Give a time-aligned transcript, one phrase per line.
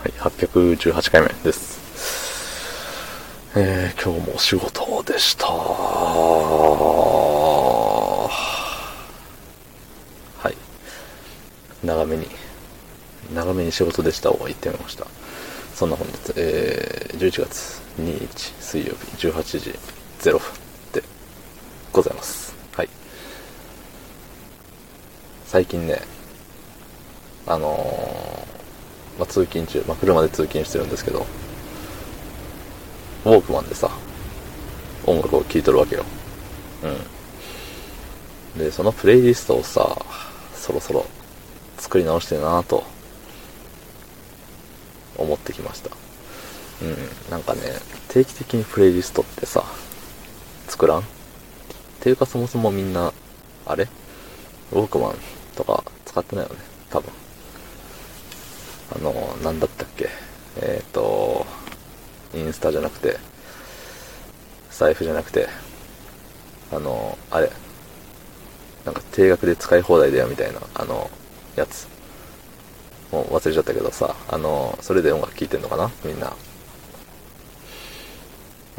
[0.00, 1.78] はい、818回目です。
[3.54, 5.46] えー、今日もお仕事でした。
[5.46, 5.52] は
[10.48, 10.56] い。
[11.86, 12.28] 長めに、
[13.34, 15.06] 長めに仕事でしたを言ってみました。
[15.74, 19.78] そんな本日、えー、11月2日水曜日18時
[20.20, 20.40] 0分
[20.94, 21.02] で
[21.92, 22.54] ございます。
[22.72, 22.88] はい。
[25.44, 26.00] 最近ね、
[27.46, 28.09] あのー
[29.18, 31.26] まあ、通勤中、まあ、車で通勤してるんですけど、
[33.24, 33.90] ウォークマンでさ、
[35.06, 36.04] 音楽を聴いとるわけよ。
[38.54, 38.58] うん。
[38.58, 39.96] で、そのプレイリストをさ、
[40.54, 41.06] そろそろ
[41.78, 42.84] 作り直してるなぁと、
[45.18, 45.90] 思ってきました。
[46.82, 46.96] うん。
[47.30, 47.60] なんかね、
[48.08, 49.64] 定期的にプレイリストってさ、
[50.66, 51.00] 作らん？
[51.00, 51.02] っ
[52.00, 53.12] ていうかそもそもみんな、
[53.66, 53.86] あれ？
[54.72, 55.16] ウォークマン
[55.56, 56.56] とか使ってないよね、
[56.88, 57.12] 多分。
[58.94, 60.08] あの、なんだったっけ？
[60.60, 61.46] えっ、と、
[62.34, 63.18] インスタじゃなくて、
[64.70, 65.48] 財布じゃなくて、
[66.72, 67.50] あの、あれ、
[68.84, 71.10] なんか定額で使い放題だよみたいな、あの、
[71.56, 71.86] やつ。
[73.12, 75.90] もう忘れちゃったけどさ、あの、それで音楽聴いてんのかな？
[76.04, 76.26] みんな。
[76.28, 76.36] も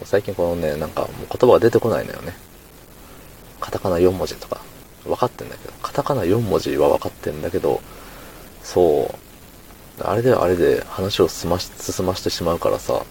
[0.03, 2.33] う最近このね、なんかもう言葉が出てこないのよね。
[3.59, 4.61] カタカナ4文字とか、
[5.03, 7.81] 分かってんだけど、カタカナ4文字は分かってんだけど、
[8.63, 9.15] そう、
[10.05, 13.03] あれであれで話を進まし進ましてしまうからさ、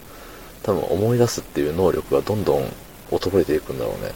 [0.63, 2.65] 多分思い出すっていう能力がどんどん
[3.09, 4.13] 衰えていくんだろうね。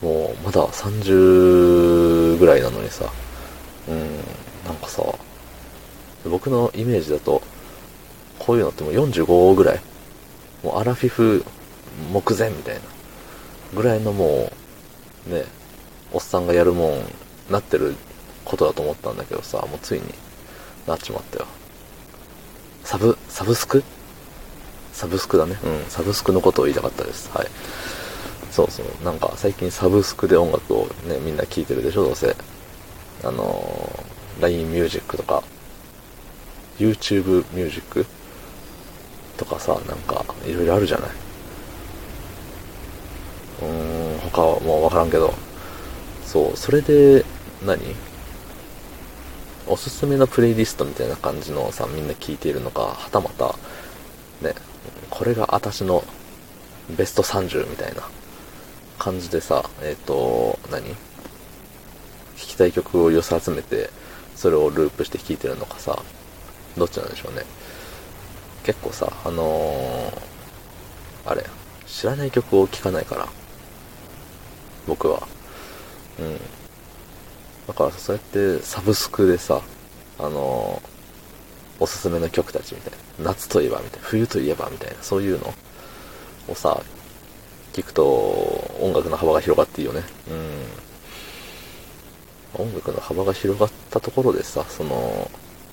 [0.00, 3.12] もう、まだ30ぐらいなのにさ、
[3.88, 4.16] うん、
[4.64, 5.02] なんかさ、
[6.24, 7.42] 僕のイメージだと、
[8.38, 9.80] こういうのってもう45ぐらい、
[10.62, 11.44] もうアラフィフ
[12.12, 12.80] 目前みたいな、
[13.74, 14.50] ぐらいのも
[15.28, 15.44] う、ね、
[16.12, 17.04] おっさんがやるもん、
[17.50, 17.94] なってる
[18.44, 20.04] ことだと思ったんだけどさ、もうついに
[20.86, 21.46] なっちまったよ。
[22.84, 23.82] サブ、サブスク？
[24.92, 25.56] サブスクだね。
[25.64, 27.30] うん、サブスクのことを言いたかったです。
[27.32, 27.46] はい。
[28.50, 28.86] そうそう。
[29.04, 32.36] なんか最近サブスクで音楽をね、みんな聴いてるでしょ、どうせ。
[33.22, 35.42] あのー、LINE ミュージックとか、
[36.78, 38.06] YouTube ミュージック？
[39.36, 41.10] とかさ、なんか、いろいろあるじゃない？
[43.62, 45.32] うーん、他はもうわからんけど。
[46.26, 47.24] そう、それで
[47.64, 47.78] 何、
[49.70, 53.54] おすすめのプレイリストみたいな感じのさ、みんな聞いているのか、はたまた、
[54.42, 54.52] ね、
[55.10, 56.02] これが私の
[56.96, 58.02] ベスト30みたいな
[58.98, 60.90] 感じでさ、えっ、と、何？
[60.90, 60.96] 聴
[62.36, 63.90] きたい曲を寄せ集めて、
[64.34, 66.02] それをループして聴いてるのかさ、
[66.76, 67.44] どっちなんでしょうね。
[68.64, 71.44] 結構さ、あのー、あれ、
[71.86, 73.28] 知らない曲を聴かないから、
[74.88, 75.28] 僕は。
[76.18, 76.59] うん。
[77.66, 79.60] だからそうやってサブスクでさ、
[80.18, 80.82] あの、
[81.78, 83.30] おすすめの曲たちみたいな。
[83.32, 84.06] 夏といえばみたいな。
[84.06, 85.02] 冬といえばみたいな。
[85.02, 85.54] そういうの
[86.48, 86.82] をさ、
[87.72, 88.04] 聞くと
[88.80, 90.02] 音楽の幅が広がっていいよね。
[92.56, 92.64] うん。
[92.64, 95.30] 音楽の幅が広がったところでさ、その、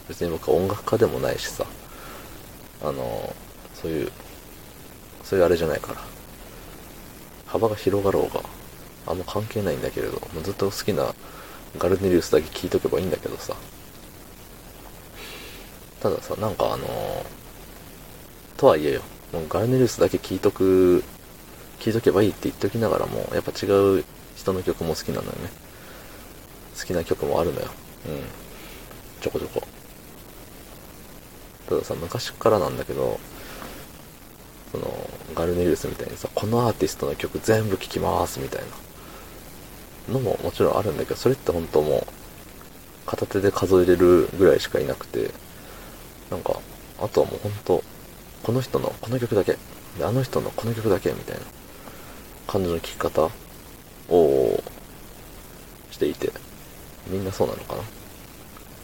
[0.07, 1.65] 別に僕は音楽家でもないしさ、
[2.83, 3.35] あの、
[3.73, 4.11] そういう、
[5.23, 6.01] そういうあれじゃないから。
[7.47, 8.41] 幅が広がろうが、
[9.07, 11.13] あんま関係ないんだけれど、もうずっと好きな
[11.77, 13.55] ガルネリウスだけ聞いとけばいいんだけどさ。
[15.99, 16.89] たださ、なんかあのー、
[18.57, 19.01] とはいえよ、
[19.33, 21.03] もうガルネリウスだけ聞いとく、
[21.79, 23.69] 聞いとけばいいって言っときながらも、やっぱ違
[23.99, 24.03] う
[24.35, 25.49] 人の曲も好きなのよね。
[26.79, 27.67] 好きな曲もあるのよ。
[28.07, 28.21] うん。
[29.21, 29.61] ちょこちょこ。
[31.67, 33.19] たださ、昔からなんだけど、
[34.71, 38.67] その、ガルネリウスみたいにさ、このアーティストの曲全部聴きますみたいな
[40.09, 42.07] のももちろんあるんだけど、それって本当もう、
[43.05, 45.31] 片手で数えれるぐらいしかいなくて、
[46.29, 46.59] なんか、
[46.99, 47.83] あとはもう本当
[48.43, 49.57] この人のこの曲だけ、
[50.01, 51.41] あの人のこの曲だけみたいな
[52.47, 53.29] 感じの聴き方
[54.09, 54.63] を
[55.91, 56.31] していて、
[57.07, 57.83] みんなそうなのかな？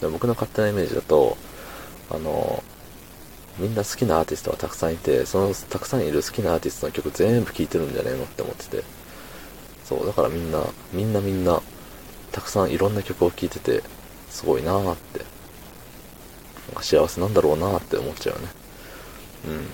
[0.00, 1.36] で僕の勝手なイメージだと、
[2.10, 2.62] あの、
[3.58, 9.03] みんな好きなアーティストはたくさんいて、そのたくさんいる好きなアーティストの曲全部聴いてるんじゃねえのって思ってて。
[9.84, 11.60] そう、だからみんな、みんなみんな、
[12.32, 13.82] たくさんいろんな曲を聴いてて、
[14.30, 15.18] すごいなーって、
[16.68, 18.48] なんか幸せなんだろうなーって思っちゃうよね。
[19.48, 19.66] うん。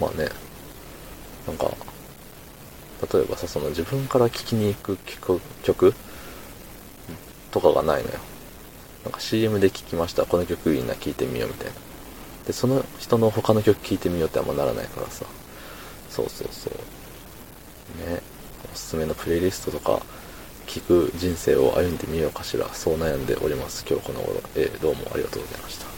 [0.00, 0.30] まあね、
[1.46, 1.70] なんか、
[3.12, 5.94] 例えばさ、その自分から聴きに行く曲曲
[7.50, 8.18] とかがないのよ。
[9.04, 10.26] なんか CM で聴きました。
[10.26, 11.72] この曲いいな、聴いてみようみたいな。
[12.46, 15.24] で、その人の他の曲聴いてみようってあんまならないからさ。
[16.10, 16.72] そうそうそう。
[17.98, 18.22] ね。
[18.72, 20.00] おすすめのプレイリストとか、
[20.66, 22.68] 聞く人生を歩んでみようかしら。
[22.74, 23.84] そう悩んでおります。
[23.88, 24.40] 今日この頃。
[24.54, 25.89] えー、どうもありがとうございました。